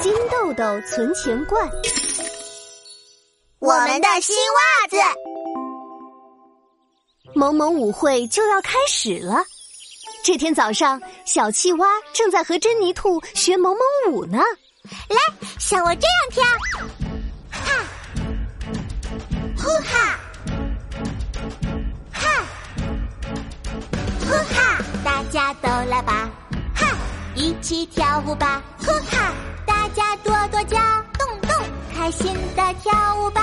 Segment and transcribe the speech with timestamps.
[0.00, 1.68] 金豆豆存钱罐，
[3.58, 4.96] 我们的新袜子。
[7.34, 9.44] 萌萌舞会就要开始了。
[10.22, 14.38] 这天早上，小青蛙正在和珍妮兔学萌萌舞呢。
[15.08, 15.16] 来，
[15.58, 16.44] 像我这样跳，
[17.50, 17.84] 哈，
[19.56, 20.20] 呼哈，
[22.12, 22.46] 哈，
[24.20, 26.30] 呼哈，大家都来吧，
[26.74, 26.86] 哈，
[27.34, 29.34] 一起跳舞吧，呼哈，
[30.58, 30.80] 大家多多叫，
[31.16, 31.50] 动动，
[31.94, 33.40] 开心的跳舞吧，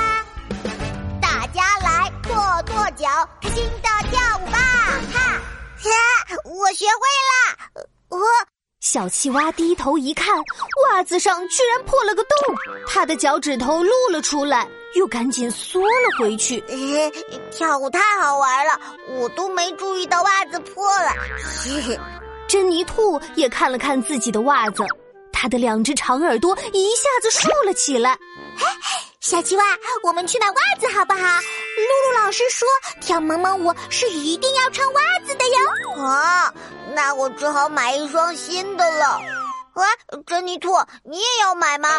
[1.22, 3.08] 大家来跺跺脚，
[3.42, 4.58] 开心的跳舞吧，
[5.14, 5.42] 哈，
[6.44, 7.00] 我学会
[7.32, 8.20] 了，我。
[8.82, 10.28] 小青蛙低头一看，
[10.90, 12.54] 袜子上居然破了个洞，
[12.86, 16.62] 它的脚趾头露了出来，又赶紧缩了回去。
[17.50, 18.78] 跳舞太好玩了，
[19.22, 21.14] 我都没注意到袜子破了。
[22.46, 24.84] 珍妮兔也看了看自己的袜子，
[25.46, 28.18] 它的两只长耳朵一下子竖了起来。
[29.20, 29.64] 小青蛙，
[30.02, 31.20] 我们去买袜子好不好？
[31.20, 32.68] 露露老师说，
[33.00, 36.04] 跳萌萌舞是一定要穿袜子的哟。
[36.04, 36.52] 啊，
[36.96, 39.06] 那我只好买一双新的了。
[39.76, 39.84] 啊，
[40.26, 40.72] 珍妮兔，
[41.04, 41.90] 你也要买吗？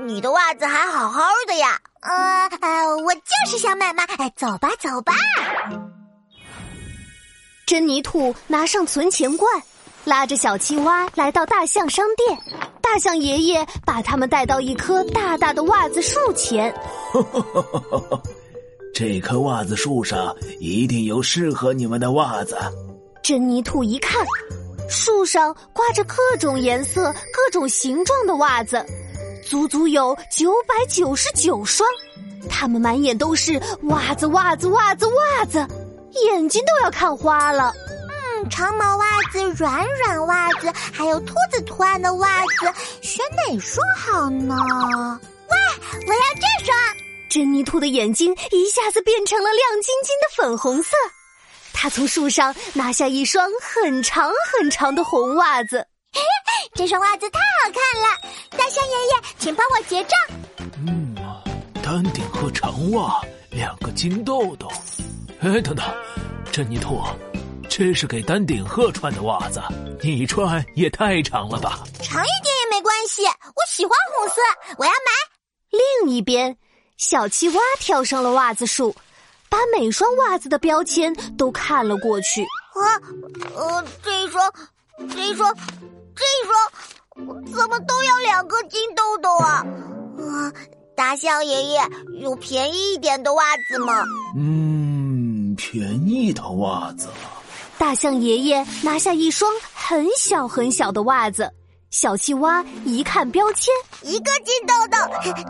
[0.00, 1.78] 你的袜子还好好的呀。
[2.00, 4.02] 呃呃，我就是想买嘛。
[4.18, 5.12] 哎，走吧，走吧。
[7.68, 9.62] 珍妮兔拿上存钱罐，
[10.02, 12.65] 拉着小青蛙来到大象商店。
[12.92, 16.72] 大象爷爷把他们带到一棵大大的袜子树前。
[18.94, 22.56] 这棵袜子树上一定有适合你们的袜子。
[23.22, 24.24] 珍妮兔一看，
[24.88, 28.82] 树上挂着各种颜色、各种形状的袜子，
[29.44, 31.86] 足足有九百九十九双。
[32.48, 35.58] 他们满眼都是袜子，袜子，袜子，袜子，
[36.24, 37.74] 眼睛都要看花了。
[38.48, 42.72] 长毛袜子、软软袜子，还有兔子图案的袜子，
[43.02, 44.54] 选哪双好呢？
[44.54, 45.56] 哇，
[46.06, 46.76] 我要这双！
[47.28, 50.96] 珍妮兔的眼睛一下子变成了亮晶晶的粉红色。
[51.72, 55.86] 它从树上拿下一双很长很长的红袜子，
[56.74, 58.18] 这双袜子太好看了！
[58.50, 60.18] 大象爷爷，请帮我结账。
[60.86, 61.14] 嗯，
[61.82, 64.70] 丹顶鹤长袜，两个金豆豆。
[65.40, 65.84] 哎，等等，
[66.50, 67.02] 珍妮兔。
[67.78, 69.62] 这是给丹顶鹤穿的袜子，
[70.00, 71.80] 你穿也太长了吧？
[72.02, 74.40] 长一点也没关系，我喜欢红色，
[74.78, 75.76] 我要买。
[76.02, 76.56] 另一边，
[76.96, 78.96] 小青蛙跳上了袜子树，
[79.50, 82.42] 把每双袜子的标签都看了过去。
[82.44, 82.96] 啊，
[83.54, 84.50] 呃，这一双，
[85.10, 85.54] 这一双，
[86.14, 89.62] 这一双，怎么都要两个金豆豆啊？
[90.16, 90.50] 啊，
[90.96, 91.86] 大象爷爷
[92.22, 94.02] 有便宜一点的袜子吗？
[94.34, 97.08] 嗯，便宜的袜子。
[97.78, 101.50] 大象爷爷拿下一双很小很小的袜子，
[101.90, 103.72] 小青蛙一看标签，
[104.02, 104.96] 一个金豆豆，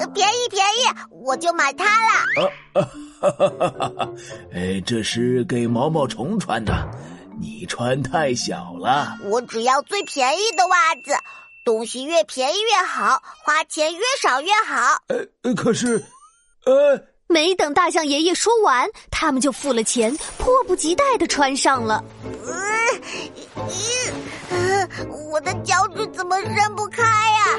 [0.12, 2.50] 便宜便宜，我就买它了。
[2.74, 4.10] 啊，
[4.52, 6.88] 哎，这是给毛毛虫穿的，
[7.40, 9.16] 你穿太小了。
[9.24, 11.16] 我只要最便宜的袜子，
[11.64, 14.98] 东西越便宜越好，花钱越少越好。
[15.08, 16.04] 呃，可是，
[16.64, 17.00] 呃。
[17.28, 22.02] 没等大象爷爷说完，他们就付了钱，迫不及待的穿上了。
[24.50, 24.88] 呃，
[25.30, 27.58] 我的脚趾怎么伸不开呀？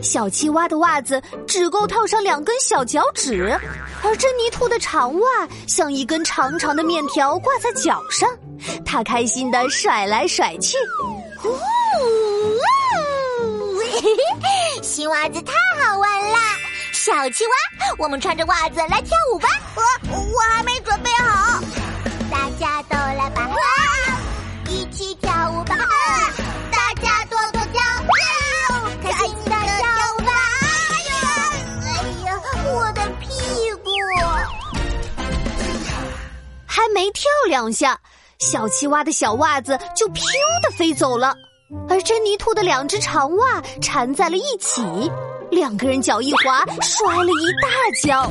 [0.00, 3.58] 小青蛙的袜子只够套上两根小脚趾，
[4.04, 5.28] 而珍妮兔的长袜
[5.66, 8.28] 像一根长长的面条挂在脚上，
[8.86, 10.76] 它开心的甩来甩去。
[11.44, 11.58] 呜，
[14.82, 16.38] 新袜子太好玩啦！
[17.08, 17.54] 小青蛙，
[17.96, 19.48] 我们穿着袜子来跳舞吧！
[19.74, 19.82] 我
[20.12, 21.58] 我还没准备好，
[22.30, 23.48] 大家都来吧，
[24.66, 25.74] 一起跳舞吧！
[26.70, 27.80] 大家跺跺脚，
[29.02, 29.88] 开心的跳
[30.18, 30.32] 舞吧！
[30.92, 31.16] 哎呀，
[31.86, 31.88] 哎
[32.26, 33.90] 呀，我的屁股！
[36.66, 37.98] 还没跳两下，
[38.38, 40.22] 小青蛙的小袜子就“飘”
[40.62, 41.34] 的飞走了，
[41.88, 45.10] 而珍妮兔的两只长袜缠在了一起。
[45.50, 47.68] 两个人脚一滑，摔了一大
[48.02, 48.30] 跤。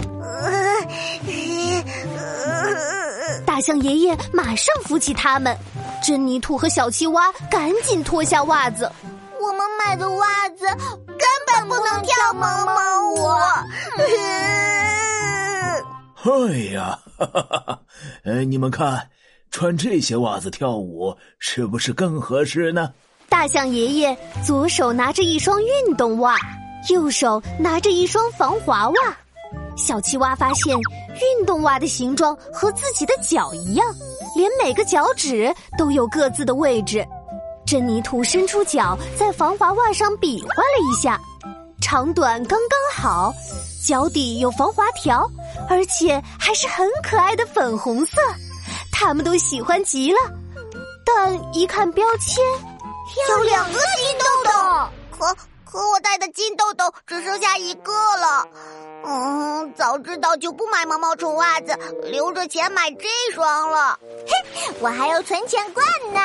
[3.46, 5.58] 大象爷爷马上扶起他们，
[6.04, 8.92] 珍妮兔和小青蛙赶紧脱下袜子。
[9.40, 13.28] 我们买的袜子根本不能跳萌萌舞。
[16.24, 17.80] 哎呀，哈哈哈！
[18.26, 19.10] 哎，你们看，
[19.50, 22.92] 穿这些袜子跳舞是不是更合适呢？
[23.30, 26.38] 大象爷爷左手拿着一双运动袜。
[26.90, 28.96] 右手拿着一双防滑袜，
[29.76, 33.88] 小青蛙发现运动袜的形状和自己的脚一样，
[34.36, 37.06] 连每个脚趾都有各自的位置。
[37.66, 41.20] 珍妮兔伸出脚在防滑袜上比划了一下，
[41.82, 43.34] 长短刚刚好，
[43.86, 45.30] 脚底有防滑条，
[45.70, 48.22] 而且还是很可爱的粉红色，
[48.92, 50.18] 他们都喜欢极了。
[51.06, 52.44] 但一看标签，
[53.30, 55.36] 有两个金豆豆，可
[55.72, 58.48] 可我带的金豆豆只剩下一个了。
[59.06, 64.00] 嗯，早知道就不买毛毛虫袜子，留着钱买这双了。
[64.26, 66.20] 嘿，我还有存钱罐呢。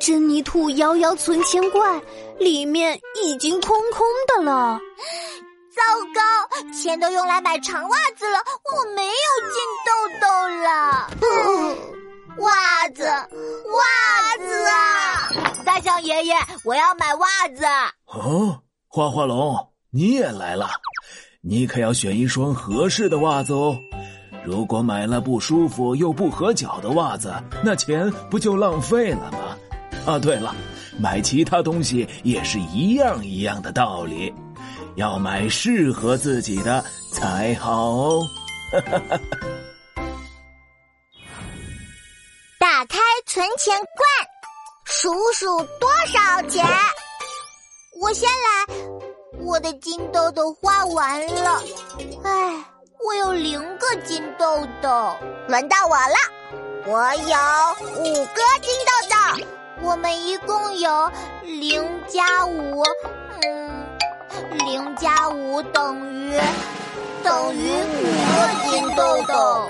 [0.00, 2.00] 珍妮兔摇摇存钱罐，
[2.38, 4.78] 里面已经空空的了。
[5.76, 5.82] 糟
[6.14, 8.38] 糕，钱都用来买长袜子了，
[8.72, 9.10] 我没有
[9.52, 9.90] 金豆
[10.20, 10.26] 豆
[10.62, 11.10] 了。
[12.38, 13.28] 袜子，袜子
[15.96, 17.26] 象爷爷，我要买袜
[17.56, 17.64] 子。
[18.06, 20.68] 哦，花花龙，你也来了，
[21.40, 23.78] 你可要选一双合适的袜子哦。
[24.44, 27.32] 如果买了不舒服又不合脚的袜子，
[27.64, 29.56] 那钱不就浪费了吗？
[30.06, 30.54] 啊，对了，
[30.98, 34.34] 买其他东西也是一样一样的道理，
[34.96, 38.22] 要买适合自己的才好哦。
[42.60, 44.35] 打开存钱罐，
[44.98, 46.64] 数数多少钱？
[48.00, 48.74] 我先来，
[49.40, 51.62] 我的金豆豆花完了，
[52.24, 52.64] 唉，
[53.04, 55.14] 我有零个金豆豆，
[55.48, 56.16] 轮到我了，
[56.86, 57.36] 我有
[58.00, 59.46] 五个金豆豆。
[59.82, 61.12] 我们一共有
[61.42, 62.82] 零加五，
[63.42, 63.86] 嗯，
[64.64, 66.40] 零加五等于
[67.22, 68.02] 等于五
[68.32, 69.68] 个金豆豆。